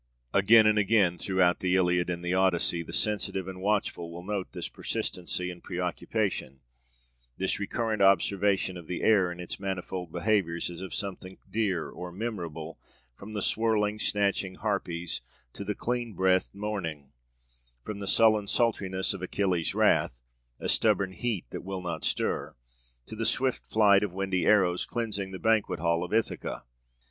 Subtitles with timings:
[0.33, 4.51] Again and again throughout the Iliad and the Odyssey, the sensitive and watchful will note
[4.51, 6.61] this persistency and preoccupation,
[7.37, 12.11] this recurrent observation of the air in its manifold behaviors, as of something dear or
[12.11, 12.79] memorable,
[13.15, 15.21] from the swirling, snatching Harpies
[15.53, 17.11] to the clean breathed morning;
[17.83, 20.23] from the sullen sultriness of Achilles's wrath
[20.59, 22.55] a stubborn heat that will not stir
[23.05, 26.63] to the swift flight of windy arrows cleansing the banquet hall of Ithaca.